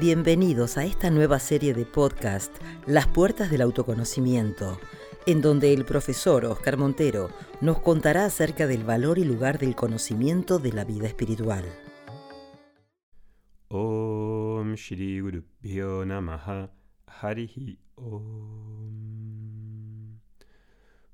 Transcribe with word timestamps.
Bienvenidos 0.00 0.78
a 0.78 0.86
esta 0.86 1.10
nueva 1.10 1.38
serie 1.38 1.74
de 1.74 1.84
podcast, 1.84 2.56
Las 2.86 3.06
Puertas 3.06 3.50
del 3.50 3.60
Autoconocimiento, 3.60 4.80
en 5.26 5.42
donde 5.42 5.74
el 5.74 5.84
profesor 5.84 6.46
Oscar 6.46 6.78
Montero 6.78 7.28
nos 7.60 7.80
contará 7.80 8.24
acerca 8.24 8.66
del 8.66 8.82
valor 8.82 9.18
y 9.18 9.24
lugar 9.24 9.58
del 9.58 9.76
conocimiento 9.76 10.58
de 10.58 10.72
la 10.72 10.84
vida 10.86 11.06
espiritual. 11.06 11.66
Om 13.68 14.72
Shri 14.72 15.20
Guru 15.20 15.44
Namaha 16.06 16.72
Harihi 17.06 17.78
Om. 17.96 18.30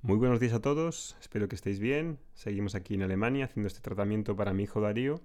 Muy 0.01 0.17
buenos 0.17 0.39
días 0.39 0.53
a 0.53 0.61
todos, 0.61 1.17
espero 1.21 1.49
que 1.49 1.57
estéis 1.57 1.81
bien. 1.81 2.21
Seguimos 2.35 2.77
aquí 2.77 2.95
en 2.95 3.03
Alemania 3.03 3.47
haciendo 3.47 3.67
este 3.67 3.81
tratamiento 3.81 4.37
para 4.37 4.55
mi 4.55 4.63
hijo 4.63 4.81
Darío 4.81 5.21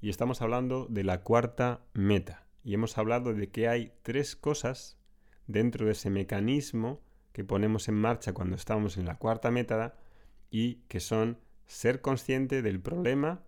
y 0.00 0.08
estamos 0.08 0.40
hablando 0.40 0.86
de 0.88 1.04
la 1.04 1.20
cuarta 1.20 1.82
meta. 1.92 2.47
Y 2.68 2.74
hemos 2.74 2.98
hablado 2.98 3.32
de 3.32 3.48
que 3.48 3.66
hay 3.66 3.94
tres 4.02 4.36
cosas 4.36 4.98
dentro 5.46 5.86
de 5.86 5.92
ese 5.92 6.10
mecanismo 6.10 7.00
que 7.32 7.42
ponemos 7.42 7.88
en 7.88 7.94
marcha 7.94 8.34
cuando 8.34 8.56
estamos 8.56 8.98
en 8.98 9.06
la 9.06 9.16
cuarta 9.16 9.50
meta 9.50 9.96
y 10.50 10.82
que 10.86 11.00
son 11.00 11.38
ser 11.64 12.02
consciente 12.02 12.60
del 12.60 12.78
problema, 12.78 13.42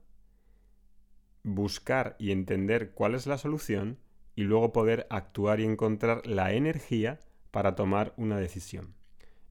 buscar 1.43 2.16
y 2.19 2.30
entender 2.30 2.93
cuál 2.93 3.15
es 3.15 3.27
la 3.27 3.37
solución 3.37 3.98
y 4.37 4.45
luego 4.45 4.73
poder 4.73 5.06
actuar 5.10 5.60
y 5.60 5.66
encontrar 5.66 6.27
la 6.27 6.55
energía 6.55 7.21
para 7.51 7.74
tomar 7.74 8.15
una 8.16 8.38
decisión. 8.38 8.95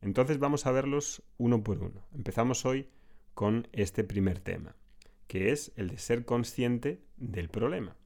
Entonces 0.02 0.40
vamos 0.40 0.66
a 0.66 0.72
verlos 0.72 1.22
uno 1.38 1.64
por 1.64 1.78
uno. 1.84 2.08
Empezamos 2.16 2.66
hoy 2.66 2.90
con 3.36 3.68
este 3.72 4.04
primer 4.04 4.40
tema, 4.40 4.76
que 5.28 5.52
es 5.52 5.74
el 5.76 5.90
de 5.90 6.00
ser 6.00 6.26
consciente 6.26 7.04
del 7.18 7.50
problema. 7.50 7.99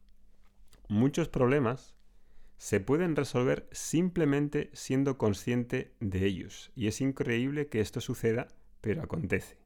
Muchos 0.89 1.29
problemas 1.29 1.95
se 2.57 2.79
pueden 2.79 3.15
resolver 3.15 3.67
simplemente 3.71 4.69
siendo 4.73 5.17
consciente 5.17 5.93
de 5.99 6.25
ellos. 6.25 6.71
Y 6.75 6.87
es 6.87 7.01
increíble 7.01 7.67
que 7.67 7.81
esto 7.81 8.01
suceda, 8.01 8.47
pero 8.81 9.01
acontece. 9.01 9.57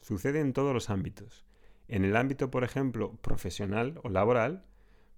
Sucede 0.00 0.40
en 0.40 0.52
todos 0.52 0.72
los 0.72 0.90
ámbitos. 0.90 1.44
En 1.88 2.04
el 2.04 2.16
ámbito, 2.16 2.50
por 2.50 2.64
ejemplo, 2.64 3.16
profesional 3.22 4.00
o 4.02 4.08
laboral, 4.08 4.64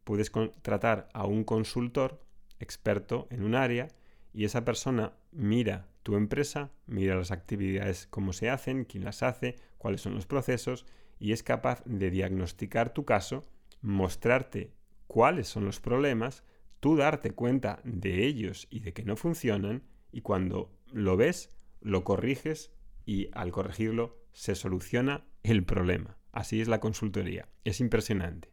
puedes 0.05 0.31
contratar 0.31 1.09
a 1.13 1.27
un 1.27 1.45
consultor 1.45 2.21
experto 2.61 3.27
en 3.31 3.43
un 3.43 3.55
área 3.55 3.89
y 4.33 4.45
esa 4.45 4.65
persona 4.65 5.13
mira 5.33 5.89
tu 6.03 6.17
empresa, 6.17 6.71
mira 6.87 7.15
las 7.15 7.31
actividades, 7.31 8.07
cómo 8.09 8.33
se 8.33 8.51
hacen, 8.51 8.85
quién 8.85 9.05
las 9.05 9.23
hace, 9.23 9.57
cuáles 9.77 10.01
son 10.01 10.15
los 10.15 10.27
procesos 10.27 10.87
y 11.19 11.33
es 11.33 11.43
capaz 11.43 11.83
de 11.85 12.11
diagnosticar 12.11 12.93
tu 12.95 13.05
caso, 13.05 13.45
mostrarte 13.83 14.73
cuáles 15.09 15.49
son 15.49 15.65
los 15.65 15.81
problemas, 15.81 16.45
tú 16.79 16.97
darte 16.97 17.33
cuenta 17.33 17.81
de 17.83 18.25
ellos 18.25 18.69
y 18.71 18.81
de 18.81 18.93
que 18.93 19.03
no 19.03 19.17
funcionan 19.17 19.83
y 20.13 20.21
cuando 20.21 20.71
lo 20.93 21.17
ves, 21.17 21.51
lo 21.81 22.05
corriges 22.05 22.71
y 23.05 23.29
al 23.33 23.51
corregirlo 23.51 24.17
se 24.33 24.55
soluciona 24.55 25.27
el 25.43 25.65
problema. 25.65 26.17
Así 26.31 26.61
es 26.61 26.69
la 26.69 26.79
consultoría. 26.79 27.49
Es 27.65 27.81
impresionante. 27.81 28.53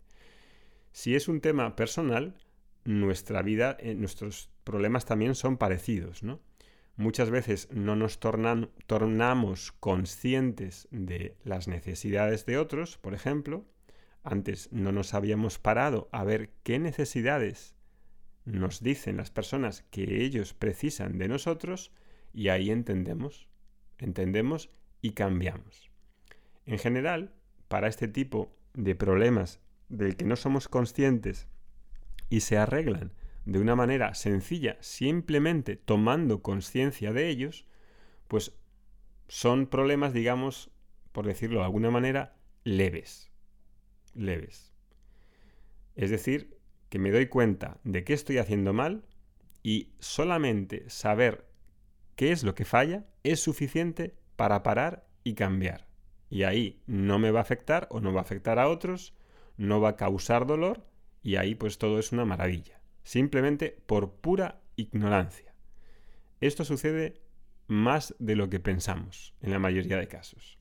Si 0.91 1.13
es 1.13 1.27
un 1.27 1.41
tema 1.41 1.75
personal, 1.75 2.37
nuestra 2.83 3.43
vida, 3.43 3.77
eh, 3.79 3.93
nuestros 3.93 4.49
problemas 4.63 5.05
también 5.05 5.35
son 5.35 5.57
parecidos, 5.57 6.23
¿no? 6.23 6.41
muchas 6.97 7.29
veces 7.29 7.67
no 7.71 7.95
nos 7.95 8.19
tornamos 8.19 9.71
conscientes 9.73 10.87
de 10.91 11.35
las 11.43 11.67
necesidades 11.67 12.45
de 12.45 12.57
otros, 12.57 12.97
por 12.97 13.13
ejemplo, 13.13 13.65
antes 14.25 14.71
no 14.71 14.91
nos 14.91 15.13
habíamos 15.13 15.59
parado 15.59 16.09
a 16.11 16.23
ver 16.23 16.49
qué 16.63 16.79
necesidades 16.79 17.75
nos 18.43 18.81
dicen 18.81 19.17
las 19.17 19.31
personas 19.31 19.83
que 19.91 20.23
ellos 20.23 20.53
precisan 20.53 21.17
de 21.17 21.27
nosotros 21.27 21.91
y 22.33 22.49
ahí 22.49 22.71
entendemos, 22.71 23.47
entendemos 23.97 24.69
y 25.01 25.11
cambiamos. 25.11 25.91
En 26.65 26.79
general, 26.79 27.33
para 27.67 27.87
este 27.87 28.07
tipo 28.07 28.55
de 28.73 28.95
problemas 28.95 29.61
del 29.89 30.17
que 30.17 30.25
no 30.25 30.35
somos 30.35 30.67
conscientes 30.67 31.47
y 32.29 32.41
se 32.41 32.57
arreglan 32.57 33.13
de 33.45 33.59
una 33.59 33.75
manera 33.75 34.15
sencilla, 34.15 34.77
simplemente 34.81 35.75
tomando 35.75 36.41
conciencia 36.41 37.13
de 37.13 37.29
ellos, 37.29 37.65
pues 38.27 38.53
son 39.27 39.67
problemas, 39.67 40.13
digamos, 40.13 40.71
por 41.11 41.27
decirlo 41.27 41.59
de 41.59 41.65
alguna 41.65 41.91
manera, 41.91 42.35
leves. 42.63 43.31
Leves. 44.15 44.73
Es 45.95 46.09
decir, 46.09 46.57
que 46.89 46.99
me 46.99 47.11
doy 47.11 47.27
cuenta 47.27 47.79
de 47.83 48.03
qué 48.03 48.13
estoy 48.13 48.37
haciendo 48.37 48.73
mal 48.73 49.03
y 49.63 49.93
solamente 49.99 50.89
saber 50.89 51.45
qué 52.15 52.31
es 52.31 52.43
lo 52.43 52.55
que 52.55 52.65
falla 52.65 53.05
es 53.23 53.39
suficiente 53.39 54.15
para 54.35 54.63
parar 54.63 55.07
y 55.23 55.33
cambiar. 55.35 55.87
Y 56.29 56.43
ahí 56.43 56.81
no 56.87 57.19
me 57.19 57.31
va 57.31 57.39
a 57.39 57.43
afectar 57.43 57.87
o 57.91 58.01
no 58.01 58.13
va 58.13 58.21
a 58.21 58.23
afectar 58.23 58.59
a 58.59 58.67
otros, 58.67 59.13
no 59.57 59.79
va 59.79 59.89
a 59.89 59.95
causar 59.95 60.45
dolor 60.45 60.85
y 61.21 61.35
ahí 61.35 61.55
pues 61.55 61.77
todo 61.77 61.99
es 61.99 62.11
una 62.11 62.25
maravilla 62.25 62.75
simplemente 63.05 63.77
por 63.85 64.15
pura 64.15 64.59
ignorancia. 64.75 65.53
Esto 66.41 66.65
sucede 66.65 67.21
más 67.67 68.13
de 68.19 68.35
lo 68.35 68.49
que 68.49 68.59
pensamos 68.59 69.33
en 69.41 69.51
la 69.51 69.59
mayoría 69.59 69.97
de 69.97 70.09
casos. 70.09 70.59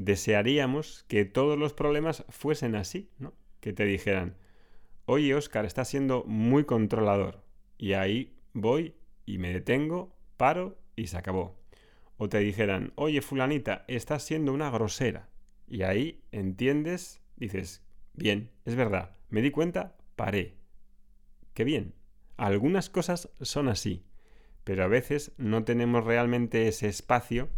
Desearíamos 0.00 1.04
que 1.08 1.26
todos 1.26 1.58
los 1.58 1.74
problemas 1.74 2.24
fuesen 2.30 2.74
así, 2.74 3.10
¿no? 3.18 3.34
Que 3.60 3.74
te 3.74 3.84
dijeran, 3.84 4.34
oye 5.04 5.34
Oscar, 5.34 5.66
estás 5.66 5.88
siendo 5.88 6.24
muy 6.24 6.64
controlador. 6.64 7.44
Y 7.76 7.92
ahí 7.92 8.34
voy 8.54 8.94
y 9.26 9.36
me 9.36 9.52
detengo, 9.52 10.16
paro 10.38 10.78
y 10.96 11.08
se 11.08 11.18
acabó. 11.18 11.60
O 12.16 12.30
te 12.30 12.38
dijeran, 12.38 12.94
oye 12.94 13.20
fulanita, 13.20 13.84
estás 13.88 14.22
siendo 14.22 14.54
una 14.54 14.70
grosera. 14.70 15.28
Y 15.68 15.82
ahí 15.82 16.22
entiendes, 16.32 17.20
dices, 17.36 17.82
bien, 18.14 18.50
es 18.64 18.76
verdad, 18.76 19.18
me 19.28 19.42
di 19.42 19.50
cuenta, 19.50 19.98
paré, 20.16 20.56
Qué 21.52 21.62
bien. 21.62 21.92
Algunas 22.38 22.88
cosas 22.88 23.28
son 23.42 23.68
así, 23.68 24.06
pero 24.64 24.82
a 24.82 24.86
veces 24.86 25.32
no 25.36 25.64
tenemos 25.64 26.04
realmente 26.04 26.68
ese 26.68 26.88
espacio, 26.88 27.50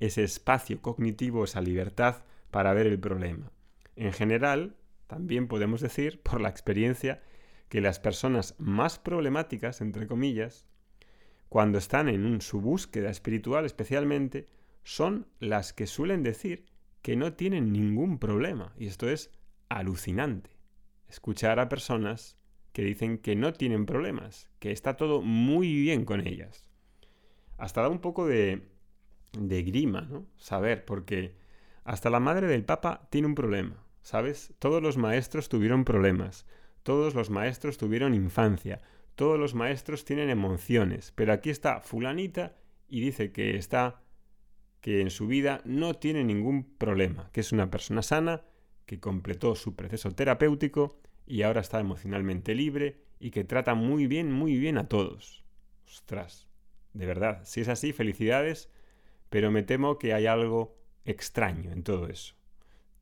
ese 0.00 0.24
espacio 0.24 0.80
cognitivo, 0.82 1.44
esa 1.44 1.60
libertad 1.60 2.24
para 2.50 2.72
ver 2.74 2.86
el 2.86 2.98
problema. 2.98 3.50
En 3.96 4.12
general, 4.12 4.76
también 5.06 5.48
podemos 5.48 5.80
decir, 5.80 6.20
por 6.22 6.40
la 6.40 6.48
experiencia, 6.48 7.22
que 7.68 7.80
las 7.80 8.00
personas 8.00 8.54
más 8.58 8.98
problemáticas, 8.98 9.80
entre 9.80 10.06
comillas, 10.06 10.66
cuando 11.48 11.78
están 11.78 12.08
en 12.08 12.40
su 12.40 12.60
búsqueda 12.60 13.10
espiritual 13.10 13.64
especialmente, 13.64 14.46
son 14.82 15.26
las 15.40 15.72
que 15.72 15.86
suelen 15.86 16.22
decir 16.22 16.66
que 17.02 17.16
no 17.16 17.34
tienen 17.34 17.72
ningún 17.72 18.18
problema. 18.18 18.74
Y 18.78 18.86
esto 18.86 19.08
es 19.08 19.30
alucinante. 19.68 20.50
Escuchar 21.08 21.60
a 21.60 21.68
personas 21.68 22.36
que 22.72 22.82
dicen 22.82 23.18
que 23.18 23.36
no 23.36 23.52
tienen 23.52 23.86
problemas, 23.86 24.48
que 24.58 24.72
está 24.72 24.96
todo 24.96 25.22
muy 25.22 25.72
bien 25.74 26.04
con 26.04 26.26
ellas. 26.26 26.68
Hasta 27.56 27.82
da 27.82 27.88
un 27.88 28.00
poco 28.00 28.26
de, 28.26 28.68
de 29.36 29.62
grima, 29.62 30.02
¿no? 30.02 30.26
Saber, 30.36 30.84
porque 30.84 31.34
hasta 31.84 32.10
la 32.10 32.20
madre 32.20 32.46
del 32.46 32.64
Papa 32.64 33.08
tiene 33.10 33.26
un 33.26 33.34
problema, 33.34 33.84
¿sabes? 34.02 34.54
Todos 34.58 34.82
los 34.82 34.96
maestros 34.96 35.48
tuvieron 35.48 35.84
problemas, 35.84 36.46
todos 36.82 37.14
los 37.14 37.30
maestros 37.30 37.78
tuvieron 37.78 38.14
infancia, 38.14 38.80
todos 39.14 39.38
los 39.38 39.54
maestros 39.54 40.04
tienen 40.04 40.30
emociones, 40.30 41.12
pero 41.14 41.32
aquí 41.32 41.50
está 41.50 41.80
fulanita 41.80 42.56
y 42.88 43.00
dice 43.00 43.32
que 43.32 43.56
está 43.56 44.02
que 44.80 45.00
en 45.00 45.10
su 45.10 45.26
vida 45.26 45.62
no 45.64 45.94
tiene 45.94 46.24
ningún 46.24 46.76
problema, 46.76 47.30
que 47.32 47.40
es 47.40 47.52
una 47.52 47.70
persona 47.70 48.02
sana, 48.02 48.44
que 48.84 49.00
completó 49.00 49.54
su 49.54 49.74
proceso 49.74 50.10
terapéutico 50.12 51.00
y 51.26 51.42
ahora 51.42 51.62
está 51.62 51.80
emocionalmente 51.80 52.54
libre 52.54 53.00
y 53.18 53.30
que 53.30 53.44
trata 53.44 53.74
muy 53.74 54.06
bien, 54.06 54.30
muy 54.30 54.58
bien 54.58 54.76
a 54.76 54.88
todos. 54.88 55.42
Ostras, 55.86 56.48
de 56.92 57.06
verdad, 57.06 57.40
si 57.44 57.62
es 57.62 57.68
así, 57.68 57.92
felicidades, 57.92 58.68
pero 59.34 59.50
me 59.50 59.64
temo 59.64 59.98
que 59.98 60.14
hay 60.14 60.26
algo 60.26 60.78
extraño 61.04 61.72
en 61.72 61.82
todo 61.82 62.06
eso. 62.06 62.36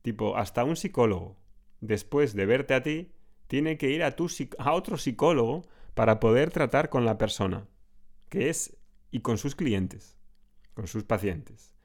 Tipo, 0.01 0.35
hasta 0.35 0.63
un 0.63 0.75
psicólogo, 0.75 1.37
después 1.79 2.33
de 2.33 2.47
verte 2.47 2.73
a 2.73 2.81
ti, 2.81 3.11
tiene 3.45 3.77
que 3.77 3.91
ir 3.91 4.01
a, 4.01 4.15
tu, 4.15 4.27
a 4.57 4.73
otro 4.73 4.97
psicólogo 4.97 5.61
para 5.93 6.19
poder 6.19 6.49
tratar 6.49 6.89
con 6.89 7.05
la 7.05 7.19
persona, 7.19 7.67
que 8.29 8.49
es, 8.49 8.75
y 9.11 9.19
con 9.19 9.37
sus 9.37 9.53
clientes, 9.53 10.17
con 10.73 10.87
sus 10.87 11.03
pacientes. 11.03 11.75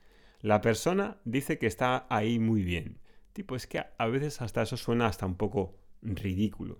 La 0.41 0.61
persona 0.61 1.19
dice 1.25 1.59
que 1.59 1.67
está 1.67 2.07
ahí 2.09 2.39
muy 2.39 2.63
bien. 2.63 2.97
Tipo, 3.33 3.55
es 3.55 3.67
que 3.67 3.85
a 3.99 4.07
veces 4.07 4.41
hasta 4.41 4.63
eso 4.63 4.77
suena 4.77 5.05
hasta 5.05 5.27
un 5.27 5.35
poco 5.35 5.77
ridículo. 6.01 6.79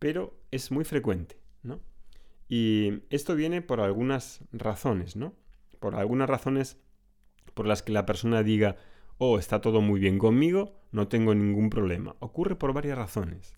Pero 0.00 0.36
es 0.50 0.72
muy 0.72 0.84
frecuente, 0.84 1.38
¿no? 1.62 1.78
Y 2.48 3.04
esto 3.10 3.36
viene 3.36 3.62
por 3.62 3.80
algunas 3.80 4.40
razones, 4.50 5.14
¿no? 5.14 5.36
Por 5.78 5.94
algunas 5.94 6.28
razones 6.28 6.76
por 7.58 7.66
las 7.66 7.82
que 7.82 7.90
la 7.90 8.06
persona 8.06 8.44
diga, 8.44 8.76
oh, 9.18 9.36
está 9.36 9.60
todo 9.60 9.80
muy 9.80 9.98
bien 9.98 10.16
conmigo, 10.16 10.80
no 10.92 11.08
tengo 11.08 11.34
ningún 11.34 11.70
problema. 11.70 12.14
Ocurre 12.20 12.54
por 12.54 12.72
varias 12.72 12.96
razones. 12.96 13.56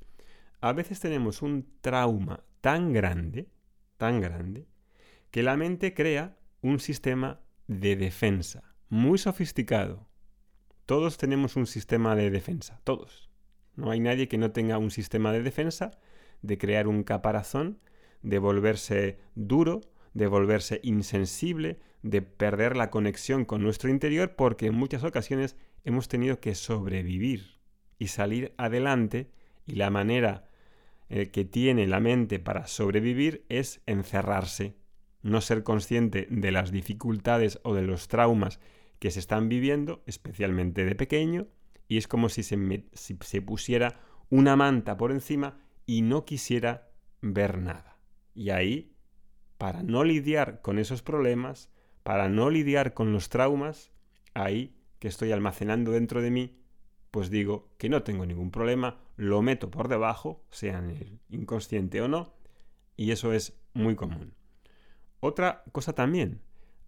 a 0.63 0.73
veces 0.73 1.01
tenemos 1.01 1.43
un 1.43 1.69
trauma 1.83 2.43
tan 2.63 2.95
grande, 2.95 3.51
tan 3.99 4.23
grande, 4.23 4.67
que 5.31 5.43
la 5.43 5.59
mente 5.59 5.93
crea 5.93 6.39
un 6.63 6.81
sistema 6.81 7.41
de 7.67 7.95
defensa 7.95 8.73
muy 8.89 9.19
sofisticado. 9.19 10.09
Todos 10.87 11.19
tenemos 11.19 11.57
un 11.57 11.67
sistema 11.67 12.17
de 12.17 12.31
defensa, 12.31 12.81
todos. 12.85 13.29
No 13.77 13.91
hay 13.91 14.01
nadie 14.01 14.29
que 14.29 14.39
no 14.39 14.51
tenga 14.51 14.79
un 14.79 14.91
sistema 14.91 15.31
de 15.31 15.43
defensa, 15.43 15.91
de 16.41 16.57
crear 16.57 16.89
un 16.89 17.03
caparazón, 17.03 17.81
de 18.23 18.39
volverse 18.39 19.19
duro, 19.35 19.83
de 20.15 20.27
volverse 20.27 20.81
insensible, 20.83 21.79
de 22.03 22.23
perder 22.23 22.77
la 22.77 22.91
conexión 22.91 23.45
con 23.45 23.63
nuestro 23.63 23.91
interior 23.91 24.35
porque 24.37 24.67
en 24.67 24.75
muchas 24.75 25.05
ocasiones 25.05 25.57
hemos 25.85 26.09
tenido 26.09 26.41
que 26.41 26.55
sobrevivir 26.55 27.59
y 27.99 28.09
salir 28.09 28.55
adelante 28.57 29.31
y 29.67 29.75
la 29.75 29.91
manera 29.91 30.49
eh, 31.09 31.31
que 31.31 31.45
tiene 31.45 31.87
la 31.87 32.01
mente 32.01 32.39
para 32.39 32.67
sobrevivir 32.67 33.45
es 33.49 33.83
encerrarse, 33.87 34.77
no 35.23 35.41
ser 35.41 35.63
consciente 35.63 36.27
de 36.31 36.51
las 36.51 36.71
dificultades 36.71 37.61
o 37.63 37.75
de 37.75 37.83
los 37.83 38.09
traumas 38.09 38.61
que 38.99 39.11
se 39.11 39.19
están 39.19 39.49
viviendo, 39.49 40.03
especialmente 40.07 40.85
de 40.85 40.95
pequeño, 40.95 41.49
y 41.89 41.97
es 41.97 42.07
como 42.07 42.29
si 42.29 42.43
se, 42.43 42.85
si 42.93 43.19
se 43.21 43.43
pusiera 43.43 44.01
una 44.29 44.55
manta 44.55 44.97
por 44.97 45.11
encima 45.11 45.59
y 45.87 46.03
no 46.03 46.25
quisiera 46.25 46.93
ver 47.21 47.59
nada. 47.59 47.99
Y 48.35 48.51
ahí, 48.51 48.95
para 49.61 49.83
no 49.83 50.05
lidiar 50.05 50.63
con 50.63 50.79
esos 50.79 51.03
problemas, 51.03 51.69
para 52.03 52.31
no 52.31 52.49
lidiar 52.49 52.95
con 52.95 53.13
los 53.13 53.29
traumas, 53.29 53.93
ahí 54.33 54.75
que 54.99 55.07
estoy 55.07 55.33
almacenando 55.33 55.91
dentro 55.91 56.23
de 56.23 56.31
mí, 56.31 56.59
pues 57.11 57.29
digo 57.29 57.69
que 57.77 57.91
no 57.91 58.03
tengo 58.03 58.25
ningún 58.25 58.51
problema, 58.51 59.01
lo 59.17 59.43
meto 59.43 59.71
por 59.71 59.89
debajo, 59.89 60.43
sea 60.49 60.79
en 60.79 60.89
el 60.89 61.21
inconsciente 61.29 62.01
o 62.01 62.09
no, 62.09 62.33
y 62.97 63.11
eso 63.11 63.35
es 63.35 63.61
muy 63.75 63.97
común. 63.97 64.33
Otra 65.21 65.63
cosa 65.73 65.93
también, 65.93 66.41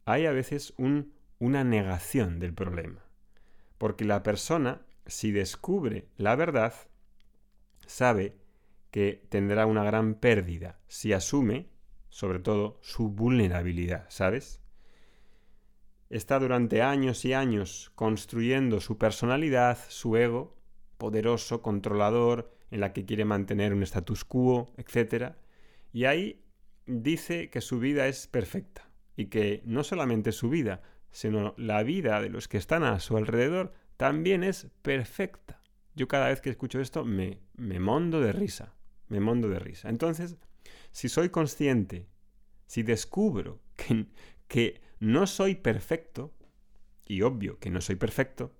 hay 0.06 0.24
a 0.24 0.32
veces 0.32 0.72
un, 0.78 1.12
una 1.38 1.64
negación 1.64 2.38
del 2.38 2.54
problema, 2.54 3.04
porque 3.76 4.06
la 4.06 4.22
persona, 4.22 4.80
si 5.04 5.30
descubre 5.30 6.08
la 6.16 6.36
verdad, 6.36 6.72
sabe 7.84 8.38
que 8.90 9.26
tendrá 9.28 9.66
una 9.66 9.84
gran 9.84 10.14
pérdida 10.14 10.80
si 10.88 11.12
asume, 11.12 11.71
sobre 12.12 12.38
todo, 12.38 12.78
su 12.82 13.08
vulnerabilidad, 13.08 14.06
¿sabes? 14.08 14.62
está 16.12 16.38
durante 16.38 16.82
años 16.82 17.24
y 17.24 17.32
años 17.32 17.90
construyendo 17.94 18.80
su 18.80 18.98
personalidad, 18.98 19.78
su 19.88 20.14
ego, 20.18 20.54
poderoso, 20.98 21.62
controlador, 21.62 22.54
en 22.70 22.80
la 22.80 22.92
que 22.92 23.06
quiere 23.06 23.24
mantener 23.24 23.72
un 23.72 23.82
status 23.82 24.24
quo, 24.26 24.74
etc. 24.76 25.32
Y 25.90 26.04
ahí 26.04 26.44
dice 26.84 27.48
que 27.48 27.62
su 27.62 27.78
vida 27.78 28.08
es 28.08 28.26
perfecta 28.26 28.90
y 29.16 29.26
que 29.26 29.62
no 29.64 29.84
solamente 29.84 30.32
su 30.32 30.50
vida, 30.50 30.82
sino 31.10 31.54
la 31.56 31.82
vida 31.82 32.20
de 32.20 32.28
los 32.28 32.46
que 32.46 32.58
están 32.58 32.82
a 32.82 33.00
su 33.00 33.16
alrededor 33.16 33.72
también 33.96 34.44
es 34.44 34.68
perfecta. 34.82 35.62
Yo 35.94 36.08
cada 36.08 36.28
vez 36.28 36.42
que 36.42 36.50
escucho 36.50 36.78
esto 36.80 37.06
me, 37.06 37.38
me 37.56 37.80
mondo 37.80 38.20
de 38.20 38.32
risa, 38.32 38.74
me 39.08 39.20
mondo 39.20 39.48
de 39.48 39.58
risa. 39.58 39.88
Entonces, 39.88 40.36
si 40.92 41.08
soy 41.08 41.30
consciente, 41.30 42.06
si 42.66 42.82
descubro 42.82 43.60
que, 43.76 44.06
que 44.46 44.80
no 45.00 45.26
soy 45.26 45.56
perfecto, 45.56 46.32
y 47.04 47.22
obvio 47.22 47.58
que 47.58 47.70
no 47.70 47.80
soy 47.80 47.96
perfecto, 47.96 48.54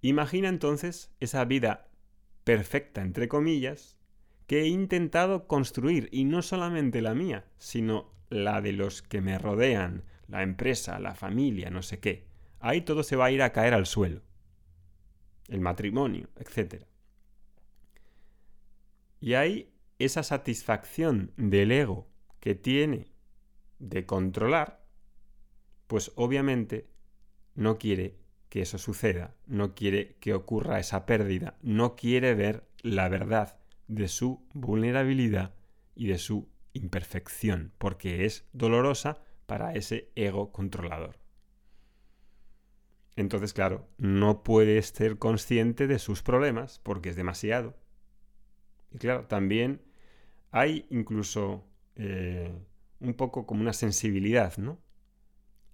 imagina 0.00 0.48
entonces 0.48 1.10
esa 1.20 1.44
vida 1.44 1.88
perfecta, 2.44 3.02
entre 3.02 3.28
comillas, 3.28 3.98
que 4.46 4.62
he 4.62 4.68
intentado 4.68 5.46
construir, 5.46 6.08
y 6.12 6.24
no 6.24 6.42
solamente 6.42 7.02
la 7.02 7.14
mía, 7.14 7.46
sino 7.58 8.12
la 8.28 8.60
de 8.60 8.72
los 8.72 9.02
que 9.02 9.20
me 9.20 9.38
rodean, 9.38 10.04
la 10.28 10.42
empresa, 10.42 10.98
la 10.98 11.14
familia, 11.14 11.70
no 11.70 11.82
sé 11.82 12.00
qué. 12.00 12.26
Ahí 12.60 12.82
todo 12.82 13.02
se 13.02 13.16
va 13.16 13.26
a 13.26 13.30
ir 13.30 13.42
a 13.42 13.52
caer 13.52 13.74
al 13.74 13.86
suelo. 13.86 14.22
El 15.48 15.60
matrimonio, 15.60 16.28
etc. 16.36 16.84
Y 19.20 19.34
hay 19.34 19.71
esa 20.04 20.22
satisfacción 20.22 21.32
del 21.36 21.72
ego 21.72 22.08
que 22.40 22.54
tiene 22.54 23.12
de 23.78 24.06
controlar, 24.06 24.84
pues 25.86 26.12
obviamente 26.16 26.88
no 27.54 27.78
quiere 27.78 28.16
que 28.48 28.62
eso 28.62 28.78
suceda, 28.78 29.34
no 29.46 29.74
quiere 29.74 30.16
que 30.20 30.34
ocurra 30.34 30.78
esa 30.78 31.06
pérdida, 31.06 31.56
no 31.62 31.96
quiere 31.96 32.34
ver 32.34 32.66
la 32.82 33.08
verdad 33.08 33.58
de 33.88 34.08
su 34.08 34.46
vulnerabilidad 34.52 35.54
y 35.94 36.06
de 36.06 36.18
su 36.18 36.48
imperfección, 36.72 37.72
porque 37.78 38.24
es 38.24 38.46
dolorosa 38.52 39.22
para 39.46 39.74
ese 39.74 40.10
ego 40.14 40.52
controlador. 40.52 41.18
Entonces, 43.16 43.52
claro, 43.52 43.88
no 43.98 44.42
puede 44.42 44.80
ser 44.82 45.18
consciente 45.18 45.86
de 45.86 45.98
sus 45.98 46.22
problemas 46.22 46.80
porque 46.82 47.10
es 47.10 47.16
demasiado. 47.16 47.76
Y 48.90 48.98
claro, 48.98 49.26
también 49.26 49.82
hay 50.52 50.86
incluso 50.90 51.64
eh, 51.96 52.54
un 53.00 53.14
poco 53.14 53.46
como 53.46 53.62
una 53.62 53.72
sensibilidad, 53.72 54.56
¿no? 54.58 54.78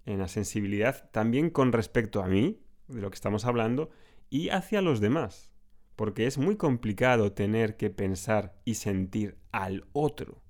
en 0.05 0.19
la 0.19 0.27
sensibilidad 0.27 1.09
también 1.11 1.49
con 1.49 1.71
respecto 1.71 2.23
a 2.23 2.27
mí, 2.27 2.59
de 2.87 3.01
lo 3.01 3.11
que 3.11 3.15
estamos 3.15 3.45
hablando, 3.45 3.91
y 4.29 4.49
hacia 4.49 4.81
los 4.81 4.99
demás, 4.99 5.51
porque 5.95 6.25
es 6.25 6.37
muy 6.37 6.55
complicado 6.55 7.33
tener 7.33 7.77
que 7.77 7.89
pensar 7.89 8.59
y 8.65 8.75
sentir 8.75 9.37
al 9.51 9.85
otro. 9.93 10.41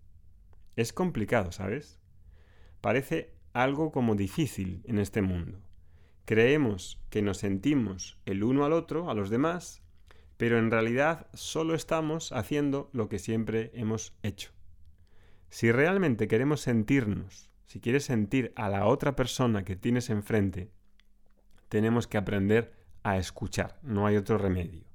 Es 0.75 0.93
complicado, 0.93 1.51
¿sabes? 1.51 1.99
Parece 2.79 3.33
algo 3.51 3.91
como 3.91 4.15
difícil 4.15 4.81
en 4.85 4.99
este 4.99 5.21
mundo. 5.21 5.59
Creemos 6.23 7.01
que 7.09 7.21
nos 7.21 7.39
sentimos 7.39 8.21
el 8.25 8.43
uno 8.43 8.63
al 8.63 8.71
otro, 8.71 9.09
a 9.09 9.13
los 9.13 9.29
demás, 9.29 9.83
pero 10.39 10.57
en 10.57 10.71
realidad 10.71 11.27
solo 11.35 11.75
estamos 11.75 12.31
haciendo 12.31 12.89
lo 12.93 13.09
que 13.09 13.19
siempre 13.19 13.69
hemos 13.75 14.13
hecho. 14.23 14.53
Si 15.49 15.71
realmente 15.71 16.27
queremos 16.27 16.61
sentirnos 16.61 17.49
si 17.69 17.79
quieres 17.79 18.05
sentir 18.05 18.51
a 18.55 18.67
la 18.67 18.87
otra 18.87 19.15
persona 19.15 19.63
que 19.63 19.75
tienes 19.75 20.09
enfrente, 20.09 20.71
tenemos 21.67 22.07
que 22.07 22.17
aprender 22.17 22.73
a 23.03 23.19
escuchar, 23.19 23.77
no 23.83 24.07
hay 24.07 24.15
otro 24.15 24.39
remedio. 24.39 24.85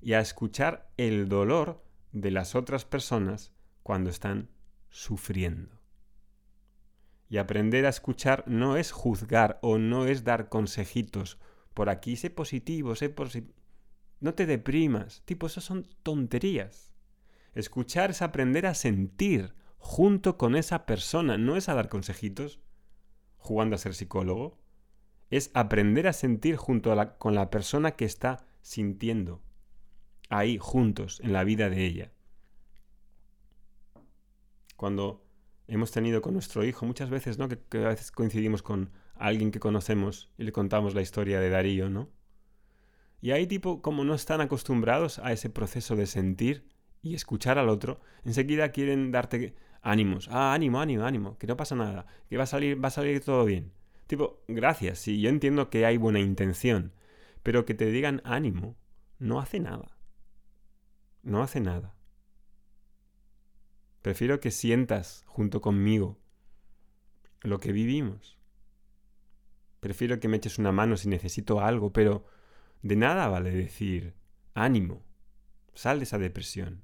Y 0.00 0.14
a 0.14 0.18
escuchar 0.18 0.90
el 0.96 1.28
dolor 1.28 1.84
de 2.10 2.32
las 2.32 2.56
otras 2.56 2.84
personas 2.84 3.52
cuando 3.84 4.10
están 4.10 4.50
sufriendo. 4.90 5.80
Y 7.28 7.36
aprender 7.36 7.86
a 7.86 7.90
escuchar 7.90 8.42
no 8.48 8.76
es 8.76 8.90
juzgar 8.90 9.60
o 9.62 9.78
no 9.78 10.06
es 10.06 10.24
dar 10.24 10.48
consejitos. 10.48 11.38
Por 11.74 11.88
aquí 11.88 12.16
sé 12.16 12.30
positivo, 12.30 12.96
sé 12.96 13.08
positivo. 13.08 13.54
No 14.20 14.34
te 14.34 14.46
deprimas. 14.46 15.22
Tipo, 15.24 15.46
eso 15.46 15.60
son 15.60 15.86
tonterías. 16.02 16.92
Escuchar 17.54 18.10
es 18.10 18.22
aprender 18.22 18.66
a 18.66 18.74
sentir 18.74 19.54
junto 19.78 20.36
con 20.36 20.56
esa 20.56 20.86
persona. 20.86 21.38
No 21.38 21.56
es 21.56 21.68
a 21.68 21.74
dar 21.74 21.88
consejitos 21.88 22.60
jugando 23.38 23.76
a 23.76 23.78
ser 23.78 23.94
psicólogo. 23.94 24.58
Es 25.30 25.50
aprender 25.54 26.06
a 26.06 26.12
sentir 26.12 26.56
junto 26.56 26.94
con 27.18 27.34
la 27.34 27.50
persona 27.50 27.92
que 27.92 28.04
está 28.04 28.46
sintiendo. 28.62 29.42
Ahí, 30.28 30.58
juntos, 30.60 31.20
en 31.22 31.32
la 31.32 31.44
vida 31.44 31.70
de 31.70 31.84
ella. 31.84 32.12
Cuando 34.76 35.24
hemos 35.68 35.90
tenido 35.90 36.20
con 36.20 36.34
nuestro 36.34 36.64
hijo, 36.64 36.86
muchas 36.86 37.10
veces, 37.10 37.38
¿no? 37.38 37.48
Que, 37.48 37.58
que, 37.58 37.78
a 37.84 37.88
veces 37.88 38.10
coincidimos 38.10 38.62
con 38.62 38.90
alguien 39.14 39.50
que 39.50 39.60
conocemos 39.60 40.30
y 40.36 40.44
le 40.44 40.52
contamos 40.52 40.94
la 40.94 41.02
historia 41.02 41.40
de 41.40 41.48
Darío, 41.48 41.88
¿no? 41.88 42.08
Y 43.20 43.30
ahí, 43.30 43.46
tipo, 43.46 43.82
como 43.82 44.04
no 44.04 44.14
están 44.14 44.40
acostumbrados 44.40 45.18
a 45.18 45.32
ese 45.32 45.50
proceso 45.50 45.96
de 45.96 46.06
sentir 46.06 46.64
y 47.02 47.14
escuchar 47.14 47.58
al 47.58 47.68
otro, 47.68 48.00
enseguida 48.24 48.72
quieren 48.72 49.10
darte 49.10 49.54
ánimos, 49.82 50.28
ah, 50.30 50.52
ánimo, 50.52 50.80
ánimo, 50.80 51.04
ánimo, 51.04 51.38
que 51.38 51.46
no 51.46 51.56
pasa 51.56 51.76
nada, 51.76 52.06
que 52.28 52.36
va 52.36 52.44
a 52.44 52.46
salir, 52.46 52.82
va 52.82 52.88
a 52.88 52.90
salir 52.90 53.20
todo 53.20 53.44
bien. 53.44 53.72
Tipo, 54.06 54.42
gracias, 54.48 54.98
sí, 54.98 55.20
yo 55.20 55.28
entiendo 55.28 55.70
que 55.70 55.86
hay 55.86 55.96
buena 55.96 56.20
intención, 56.20 56.92
pero 57.42 57.64
que 57.64 57.74
te 57.74 57.86
digan 57.86 58.22
ánimo 58.24 58.76
no 59.18 59.40
hace 59.40 59.60
nada. 59.60 59.96
No 61.22 61.42
hace 61.42 61.60
nada. 61.60 61.94
Prefiero 64.02 64.40
que 64.40 64.50
sientas 64.50 65.24
junto 65.26 65.60
conmigo 65.60 66.18
lo 67.40 67.58
que 67.58 67.72
vivimos. 67.72 68.36
Prefiero 69.80 70.20
que 70.20 70.28
me 70.28 70.36
eches 70.36 70.58
una 70.58 70.72
mano 70.72 70.96
si 70.96 71.08
necesito 71.08 71.60
algo, 71.60 71.92
pero 71.92 72.24
de 72.82 72.96
nada 72.96 73.28
vale 73.28 73.50
decir 73.50 74.14
ánimo, 74.54 75.02
sal 75.74 75.98
de 75.98 76.04
esa 76.04 76.18
depresión. 76.18 76.82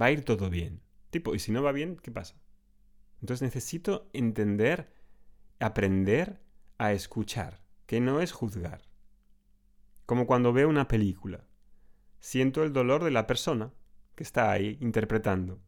Va 0.00 0.06
a 0.06 0.10
ir 0.10 0.24
todo 0.24 0.50
bien. 0.50 0.82
Tipo, 1.10 1.34
y 1.34 1.38
si 1.38 1.52
no 1.52 1.62
va 1.62 1.72
bien, 1.72 1.96
¿qué 1.96 2.10
pasa? 2.10 2.40
Entonces 3.20 3.42
necesito 3.42 4.08
entender, 4.12 4.92
aprender 5.58 6.40
a 6.76 6.92
escuchar, 6.92 7.60
que 7.86 8.00
no 8.00 8.20
es 8.20 8.32
juzgar. 8.32 8.82
Como 10.06 10.26
cuando 10.26 10.52
veo 10.52 10.68
una 10.68 10.88
película. 10.88 11.46
Siento 12.20 12.62
el 12.64 12.72
dolor 12.72 13.04
de 13.04 13.10
la 13.10 13.26
persona, 13.26 13.72
que 14.14 14.24
está 14.24 14.50
ahí 14.50 14.78
interpretando. 14.80 15.60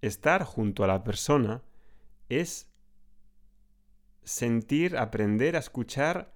Estar 0.00 0.44
junto 0.44 0.84
a 0.84 0.86
la 0.86 1.04
persona 1.04 1.62
es 2.28 2.70
sentir, 4.22 4.96
aprender 4.96 5.56
a 5.56 5.60
escuchar 5.60 6.32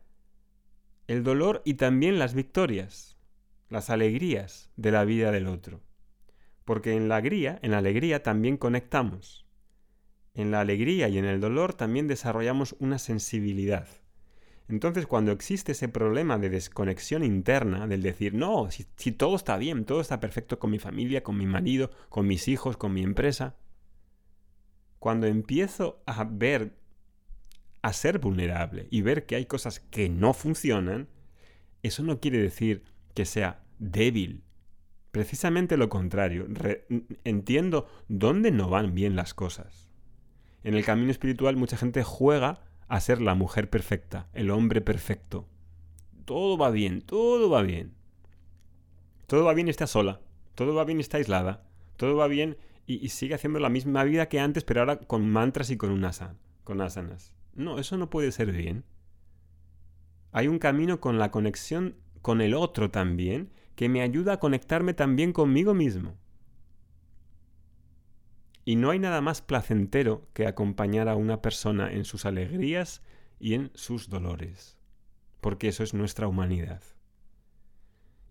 el 1.06 1.22
dolor 1.22 1.62
y 1.64 1.74
también 1.74 2.18
las 2.18 2.34
victorias, 2.34 3.18
las 3.68 3.90
alegrías 3.90 4.70
de 4.76 4.90
la 4.90 5.04
vida 5.04 5.30
del 5.30 5.46
otro. 5.46 5.82
Porque 6.64 6.94
en 6.94 7.08
la 7.08 7.16
alegría, 7.16 7.58
en 7.62 7.72
la 7.72 7.78
alegría 7.78 8.22
también 8.22 8.56
conectamos. 8.56 9.46
En 10.32 10.50
la 10.50 10.60
alegría 10.60 11.08
y 11.08 11.18
en 11.18 11.26
el 11.26 11.40
dolor 11.40 11.74
también 11.74 12.08
desarrollamos 12.08 12.74
una 12.78 12.98
sensibilidad. 12.98 13.86
Entonces, 14.66 15.06
cuando 15.06 15.30
existe 15.30 15.72
ese 15.72 15.88
problema 15.88 16.38
de 16.38 16.48
desconexión 16.48 17.22
interna, 17.22 17.86
del 17.86 18.02
decir, 18.02 18.32
no, 18.32 18.70
si, 18.70 18.86
si, 18.96 19.12
todo 19.12 19.36
está 19.36 19.58
bien, 19.58 19.84
todo 19.84 20.00
está 20.00 20.20
perfecto 20.20 20.58
con 20.58 20.70
mi 20.70 20.78
familia, 20.78 21.22
con 21.22 21.36
mi 21.36 21.46
marido, 21.46 21.90
con 22.08 22.26
mis 22.26 22.48
hijos, 22.48 22.78
con 22.78 22.94
mi 22.94 23.02
empresa, 23.02 23.56
cuando 24.98 25.26
empiezo 25.26 26.02
a 26.06 26.24
ver 26.24 26.78
a 27.84 27.92
ser 27.92 28.18
vulnerable 28.18 28.88
y 28.90 29.02
ver 29.02 29.26
que 29.26 29.36
hay 29.36 29.44
cosas 29.44 29.78
que 29.78 30.08
no 30.08 30.32
funcionan, 30.32 31.06
eso 31.82 32.02
no 32.02 32.18
quiere 32.18 32.38
decir 32.38 32.82
que 33.12 33.26
sea 33.26 33.62
débil. 33.78 34.42
Precisamente 35.10 35.76
lo 35.76 35.90
contrario. 35.90 36.46
entiendo 37.24 37.86
dónde 38.08 38.52
no 38.52 38.70
van 38.70 38.94
bien 38.94 39.16
las 39.16 39.34
cosas. 39.34 39.90
En 40.62 40.72
el 40.72 40.82
camino 40.82 41.10
espiritual 41.10 41.56
mucha 41.56 41.76
gente 41.76 42.02
juega 42.02 42.62
a 42.88 43.00
ser 43.00 43.20
la 43.20 43.34
mujer 43.34 43.68
perfecta, 43.68 44.28
el 44.32 44.50
hombre 44.50 44.80
perfecto. 44.80 45.46
Todo 46.24 46.56
va 46.56 46.70
bien, 46.70 47.02
todo 47.02 47.50
va 47.50 47.60
bien. 47.60 47.92
Todo 49.26 49.44
va 49.44 49.52
bien 49.52 49.66
y 49.66 49.70
está 49.70 49.86
sola. 49.86 50.22
Todo 50.54 50.74
va 50.74 50.84
bien 50.84 51.00
está 51.00 51.18
aislada. 51.18 51.68
Todo 51.98 52.16
va 52.16 52.28
bien 52.28 52.56
y, 52.86 53.10
sigue 53.10 53.34
haciendo 53.34 53.58
la 53.58 53.68
misma 53.68 54.04
vida 54.04 54.30
que 54.30 54.40
antes, 54.40 54.64
pero 54.64 54.80
ahora 54.80 55.00
con 55.00 55.28
mantras 55.28 55.68
y 55.68 55.76
con, 55.76 55.90
un 55.90 56.10
con 56.64 56.80
asanas. 56.80 57.34
No, 57.54 57.78
eso 57.78 57.96
no 57.96 58.10
puede 58.10 58.32
ser 58.32 58.52
bien. 58.52 58.84
Hay 60.32 60.48
un 60.48 60.58
camino 60.58 61.00
con 61.00 61.18
la 61.18 61.30
conexión 61.30 61.96
con 62.20 62.40
el 62.40 62.54
otro 62.54 62.90
también 62.90 63.50
que 63.76 63.88
me 63.88 64.00
ayuda 64.00 64.34
a 64.34 64.40
conectarme 64.40 64.94
también 64.94 65.32
conmigo 65.32 65.74
mismo. 65.74 66.16
Y 68.64 68.76
no 68.76 68.90
hay 68.90 68.98
nada 68.98 69.20
más 69.20 69.42
placentero 69.42 70.26
que 70.32 70.46
acompañar 70.46 71.08
a 71.08 71.16
una 71.16 71.42
persona 71.42 71.92
en 71.92 72.04
sus 72.04 72.24
alegrías 72.24 73.02
y 73.38 73.54
en 73.54 73.70
sus 73.74 74.08
dolores, 74.08 74.78
porque 75.40 75.68
eso 75.68 75.84
es 75.84 75.92
nuestra 75.92 76.28
humanidad. 76.28 76.82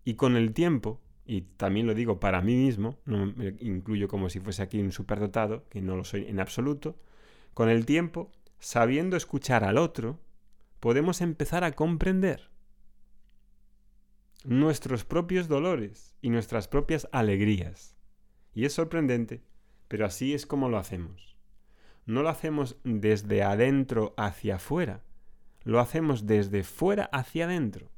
Y 0.04 0.14
con 0.14 0.36
el 0.36 0.52
tiempo, 0.52 1.00
y 1.24 1.42
también 1.42 1.86
lo 1.86 1.94
digo 1.94 2.18
para 2.18 2.42
mí 2.42 2.56
mismo, 2.56 2.98
no 3.04 3.26
me 3.26 3.54
incluyo 3.60 4.08
como 4.08 4.28
si 4.28 4.40
fuese 4.40 4.62
aquí 4.62 4.80
un 4.80 4.92
superdotado, 4.92 5.68
que 5.68 5.80
no 5.80 5.96
lo 5.96 6.04
soy 6.04 6.26
en 6.26 6.40
absoluto, 6.40 6.96
con 7.54 7.68
el 7.68 7.86
tiempo 7.86 8.32
sabiendo 8.64 9.18
escuchar 9.18 9.62
al 9.62 9.76
otro, 9.76 10.18
podemos 10.80 11.20
empezar 11.20 11.64
a 11.64 11.72
comprender 11.72 12.48
nuestros 14.42 15.04
propios 15.04 15.48
dolores 15.48 16.14
y 16.22 16.30
nuestras 16.30 16.66
propias 16.66 17.06
alegrías. 17.12 17.94
Y 18.54 18.64
es 18.64 18.72
sorprendente, 18.72 19.42
pero 19.86 20.06
así 20.06 20.32
es 20.32 20.46
como 20.46 20.70
lo 20.70 20.78
hacemos. 20.78 21.36
No 22.06 22.22
lo 22.22 22.30
hacemos 22.30 22.78
desde 22.84 23.42
adentro 23.42 24.14
hacia 24.16 24.56
afuera, 24.56 25.02
lo 25.62 25.78
hacemos 25.78 26.26
desde 26.26 26.64
fuera 26.64 27.04
hacia 27.12 27.44
adentro. 27.44 27.90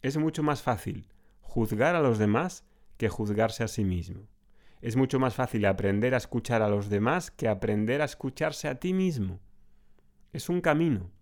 Es 0.00 0.16
mucho 0.16 0.42
más 0.42 0.62
fácil 0.62 1.08
juzgar 1.42 1.94
a 1.94 2.00
los 2.00 2.16
demás 2.16 2.64
que 2.96 3.10
juzgarse 3.10 3.62
a 3.62 3.68
sí 3.68 3.84
mismo. 3.84 4.28
Es 4.80 4.96
mucho 4.96 5.20
más 5.20 5.34
fácil 5.34 5.66
aprender 5.66 6.14
a 6.14 6.18
escuchar 6.18 6.62
a 6.62 6.70
los 6.70 6.88
demás 6.88 7.30
que 7.30 7.48
aprender 7.48 8.00
a 8.00 8.06
escucharse 8.06 8.66
a 8.66 8.80
ti 8.80 8.94
mismo. 8.94 9.40
Es 10.34 10.48
un 10.48 10.60
camino. 10.60 11.12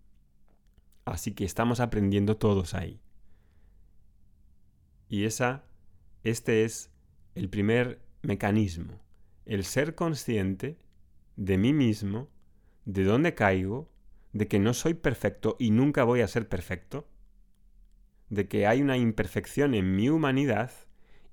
Así 1.05 1.35
que 1.35 1.45
estamos 1.45 1.79
aprendiendo 1.79 2.35
todos 2.35 2.73
ahí. 2.73 2.99
Y 5.07 5.25
esa, 5.25 5.65
este 6.23 6.63
es 6.63 6.91
el 7.35 7.47
primer 7.47 8.01
mecanismo, 8.23 8.99
el 9.45 9.65
ser 9.65 9.93
consciente 9.93 10.79
de 11.35 11.59
mí 11.59 11.73
mismo, 11.73 12.27
de 12.85 13.03
dónde 13.03 13.35
caigo, 13.35 13.87
de 14.31 14.47
que 14.47 14.57
no 14.57 14.73
soy 14.73 14.95
perfecto 14.95 15.57
y 15.59 15.69
nunca 15.69 16.03
voy 16.05 16.21
a 16.21 16.27
ser 16.27 16.49
perfecto, 16.49 17.07
de 18.29 18.47
que 18.47 18.65
hay 18.65 18.81
una 18.81 18.97
imperfección 18.97 19.75
en 19.75 19.95
mi 19.95 20.09
humanidad 20.09 20.71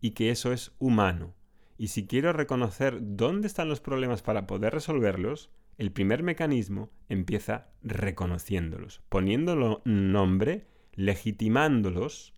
y 0.03 0.11
que 0.11 0.31
eso 0.31 0.53
es 0.53 0.73
humano. 0.79 1.35
Y 1.79 1.89
si 1.89 2.07
quiero 2.07 2.35
reconocer 2.35 2.99
dónde 3.01 3.47
están 3.47 3.71
los 3.71 3.81
problemas 3.81 4.21
para 4.21 4.47
poder 4.47 4.75
resolverlos, 4.75 5.51
el 5.81 5.93
primer 5.93 6.23
mecanismo 6.23 6.91
empieza 7.09 7.71
reconociéndolos, 7.83 9.01
poniéndolo 9.09 9.81
nombre, 9.87 10.67
legitimándolos 10.93 12.35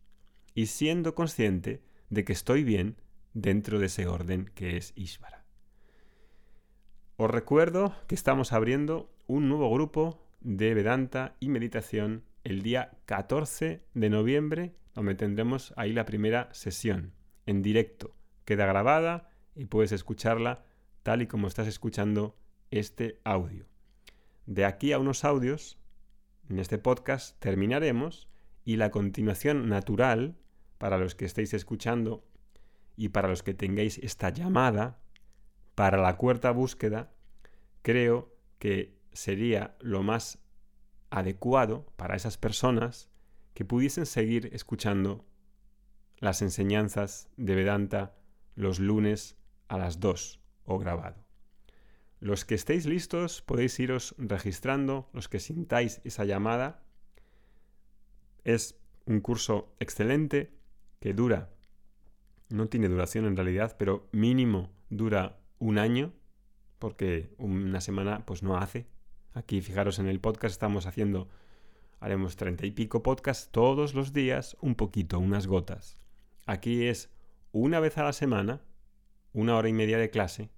y 0.54 0.66
siendo 0.66 1.16
consciente 1.16 1.82
de 2.08 2.24
que 2.24 2.32
estoy 2.32 2.62
bien 2.62 3.02
dentro 3.34 3.80
de 3.80 3.86
ese 3.86 4.06
orden 4.06 4.48
que 4.54 4.76
es 4.76 4.92
Ishvara. 4.94 5.44
Os 7.16 7.28
recuerdo 7.28 7.96
que 8.06 8.14
estamos 8.14 8.52
abriendo 8.52 9.12
un 9.26 9.48
nuevo 9.48 9.68
grupo 9.72 10.24
de 10.40 10.72
Vedanta 10.74 11.34
y 11.40 11.48
meditación 11.48 12.22
el 12.44 12.62
día 12.62 12.92
14 13.06 13.82
de 13.92 14.08
noviembre, 14.08 14.76
donde 14.94 15.16
tendremos 15.16 15.74
ahí 15.76 15.92
la 15.92 16.04
primera 16.04 16.48
sesión 16.52 17.12
en 17.46 17.60
directo. 17.60 18.14
Queda 18.44 18.66
grabada 18.66 19.30
y 19.56 19.64
puedes 19.64 19.90
escucharla 19.90 20.64
tal 21.02 21.22
y 21.22 21.26
como 21.26 21.48
estás 21.48 21.66
escuchando 21.66 22.36
este 22.72 23.20
audio. 23.22 23.66
De 24.46 24.64
aquí 24.64 24.92
a 24.92 24.98
unos 24.98 25.24
audios, 25.24 25.78
en 26.48 26.58
este 26.58 26.78
podcast 26.78 27.38
terminaremos 27.38 28.28
y 28.64 28.76
la 28.76 28.90
continuación 28.90 29.68
natural, 29.68 30.36
para 30.78 30.98
los 30.98 31.14
que 31.14 31.26
estéis 31.26 31.54
escuchando 31.54 32.24
y 32.96 33.10
para 33.10 33.28
los 33.28 33.42
que 33.42 33.54
tengáis 33.54 33.98
esta 33.98 34.30
llamada, 34.30 34.98
para 35.74 35.98
la 35.98 36.16
cuarta 36.16 36.50
búsqueda, 36.50 37.12
creo 37.82 38.34
que 38.58 38.98
sería 39.12 39.76
lo 39.80 40.02
más 40.02 40.38
adecuado 41.10 41.86
para 41.96 42.16
esas 42.16 42.38
personas 42.38 43.08
que 43.54 43.64
pudiesen 43.64 44.06
seguir 44.06 44.50
escuchando 44.52 45.24
las 46.18 46.40
enseñanzas 46.42 47.28
de 47.36 47.54
Vedanta 47.54 48.14
los 48.54 48.80
lunes 48.80 49.36
a 49.68 49.78
las 49.78 50.00
2 50.00 50.40
o 50.64 50.78
grabado. 50.78 51.21
Los 52.22 52.44
que 52.44 52.54
estéis 52.54 52.86
listos 52.86 53.42
podéis 53.42 53.80
iros 53.80 54.14
registrando, 54.16 55.10
los 55.12 55.28
que 55.28 55.40
sintáis 55.40 56.00
esa 56.04 56.24
llamada. 56.24 56.84
Es 58.44 58.78
un 59.06 59.20
curso 59.20 59.74
excelente 59.80 60.56
que 61.00 61.14
dura, 61.14 61.50
no 62.48 62.68
tiene 62.68 62.88
duración 62.88 63.24
en 63.24 63.34
realidad, 63.34 63.74
pero 63.76 64.08
mínimo 64.12 64.70
dura 64.88 65.40
un 65.58 65.78
año, 65.78 66.12
porque 66.78 67.34
una 67.38 67.80
semana 67.80 68.24
pues 68.24 68.44
no 68.44 68.56
hace. 68.56 68.86
Aquí 69.34 69.60
fijaros 69.60 69.98
en 69.98 70.06
el 70.06 70.20
podcast 70.20 70.52
estamos 70.52 70.86
haciendo, 70.86 71.28
haremos 71.98 72.36
treinta 72.36 72.64
y 72.64 72.70
pico 72.70 73.02
podcasts 73.02 73.50
todos 73.50 73.94
los 73.94 74.12
días, 74.12 74.56
un 74.60 74.76
poquito, 74.76 75.18
unas 75.18 75.48
gotas. 75.48 75.98
Aquí 76.46 76.86
es 76.86 77.10
una 77.50 77.80
vez 77.80 77.98
a 77.98 78.04
la 78.04 78.12
semana, 78.12 78.62
una 79.32 79.56
hora 79.56 79.68
y 79.68 79.72
media 79.72 79.98
de 79.98 80.10
clase, 80.10 80.50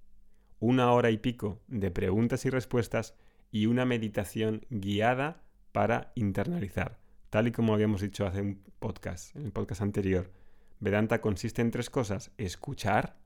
una 0.65 0.93
hora 0.93 1.11
y 1.11 1.19
pico 1.19 1.61
de 1.69 1.91
preguntas 1.91 2.47
y 2.47 2.51
respuestas 2.51 3.15
y 3.51 3.67
una 3.67 3.85
meditación 3.85 4.65
guiada 4.71 5.43
para 5.73 6.13
internalizar. 6.15 6.99
Tal 7.29 7.49
y 7.49 7.53
como 7.53 7.75
habíamos 7.75 8.01
dicho 8.01 8.27
hace 8.27 8.41
un 8.41 8.63
podcast, 8.79 9.37
en 9.37 9.45
el 9.45 9.53
podcast 9.53 9.83
anterior, 9.83 10.33
Vedanta 10.81 11.21
consiste 11.21 11.61
en 11.61 11.71
tres 11.71 11.91
cosas. 11.91 12.31
Escuchar, 12.39 13.19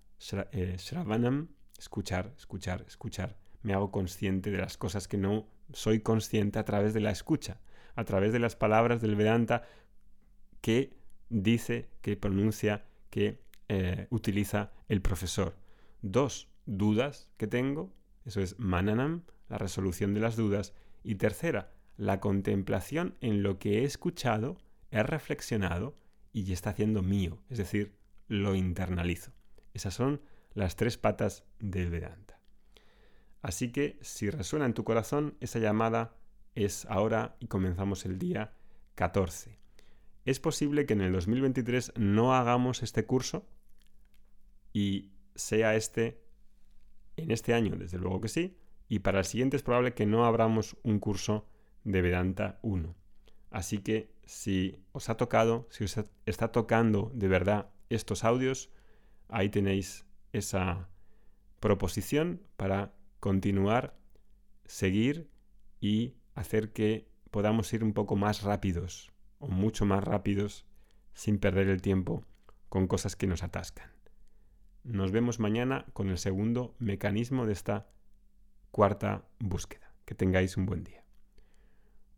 eh, 0.50 0.74
Shravanam, 0.78 1.50
escuchar, 1.78 2.32
escuchar, 2.36 2.84
escuchar. 2.88 3.36
Me 3.62 3.72
hago 3.72 3.92
consciente 3.92 4.50
de 4.50 4.58
las 4.58 4.76
cosas 4.76 5.06
que 5.06 5.16
no 5.16 5.46
soy 5.72 6.00
consciente 6.00 6.58
a 6.58 6.64
través 6.64 6.92
de 6.92 7.00
la 7.00 7.12
escucha, 7.12 7.60
a 7.94 8.04
través 8.04 8.32
de 8.32 8.40
las 8.40 8.56
palabras 8.56 9.00
del 9.00 9.14
Vedanta 9.14 9.62
que 10.60 10.98
dice, 11.28 11.88
que 12.00 12.16
pronuncia, 12.16 12.84
que 13.10 13.44
eh, 13.68 14.08
utiliza 14.10 14.72
el 14.88 15.02
profesor. 15.02 15.56
Dos, 16.02 16.47
dudas 16.68 17.30
que 17.38 17.46
tengo, 17.46 17.92
eso 18.24 18.40
es 18.40 18.58
mananam, 18.58 19.22
la 19.48 19.58
resolución 19.58 20.14
de 20.14 20.20
las 20.20 20.36
dudas. 20.36 20.74
Y 21.02 21.14
tercera, 21.14 21.72
la 21.96 22.20
contemplación 22.20 23.16
en 23.20 23.42
lo 23.42 23.58
que 23.58 23.80
he 23.80 23.84
escuchado, 23.84 24.58
he 24.90 25.02
reflexionado 25.02 25.96
y 26.32 26.52
está 26.52 26.70
haciendo 26.70 27.02
mío, 27.02 27.38
es 27.48 27.58
decir, 27.58 27.96
lo 28.28 28.54
internalizo. 28.54 29.32
Esas 29.72 29.94
son 29.94 30.20
las 30.54 30.76
tres 30.76 30.98
patas 30.98 31.44
del 31.58 31.90
Vedanta. 31.90 32.38
Así 33.40 33.72
que 33.72 33.98
si 34.02 34.28
resuena 34.28 34.66
en 34.66 34.74
tu 34.74 34.84
corazón, 34.84 35.36
esa 35.40 35.58
llamada 35.58 36.16
es 36.54 36.86
ahora 36.86 37.36
y 37.40 37.46
comenzamos 37.46 38.04
el 38.04 38.18
día 38.18 38.52
14. 38.94 39.58
Es 40.24 40.40
posible 40.40 40.84
que 40.84 40.92
en 40.92 41.00
el 41.00 41.12
2023 41.12 41.92
no 41.96 42.34
hagamos 42.34 42.82
este 42.82 43.06
curso 43.06 43.46
y 44.72 45.12
sea 45.34 45.74
este 45.76 46.20
en 47.20 47.30
este 47.30 47.54
año, 47.54 47.76
desde 47.76 47.98
luego 47.98 48.20
que 48.20 48.28
sí, 48.28 48.56
y 48.88 49.00
para 49.00 49.20
el 49.20 49.24
siguiente 49.24 49.56
es 49.56 49.62
probable 49.62 49.94
que 49.94 50.06
no 50.06 50.24
abramos 50.24 50.76
un 50.82 50.98
curso 50.98 51.46
de 51.84 52.02
Vedanta 52.02 52.58
1. 52.62 52.94
Así 53.50 53.78
que 53.78 54.10
si 54.24 54.84
os 54.92 55.08
ha 55.08 55.16
tocado, 55.16 55.66
si 55.70 55.84
os 55.84 55.98
está 56.26 56.52
tocando 56.52 57.10
de 57.14 57.28
verdad 57.28 57.70
estos 57.88 58.24
audios, 58.24 58.70
ahí 59.28 59.48
tenéis 59.48 60.04
esa 60.32 60.88
proposición 61.60 62.42
para 62.56 62.94
continuar, 63.20 63.96
seguir 64.64 65.30
y 65.80 66.14
hacer 66.34 66.72
que 66.72 67.08
podamos 67.30 67.72
ir 67.72 67.84
un 67.84 67.92
poco 67.92 68.16
más 68.16 68.42
rápidos 68.42 69.12
o 69.38 69.48
mucho 69.48 69.84
más 69.84 70.04
rápidos 70.04 70.66
sin 71.14 71.38
perder 71.38 71.68
el 71.68 71.82
tiempo 71.82 72.24
con 72.68 72.86
cosas 72.86 73.16
que 73.16 73.26
nos 73.26 73.42
atascan. 73.42 73.97
Nos 74.88 75.12
vemos 75.12 75.38
mañana 75.38 75.84
con 75.92 76.08
el 76.08 76.16
segundo 76.16 76.74
mecanismo 76.78 77.44
de 77.44 77.52
esta 77.52 77.88
cuarta 78.70 79.28
búsqueda. 79.38 79.92
Que 80.06 80.14
tengáis 80.14 80.56
un 80.56 80.64
buen 80.64 80.82
día. 80.82 81.04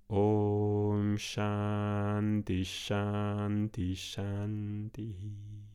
Om 0.06 1.16
Shanti 1.16 2.62
Shanti 2.62 3.94
Shanti. 3.94 5.69